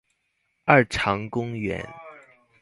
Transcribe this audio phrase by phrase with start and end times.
[0.65, 1.85] 二常公園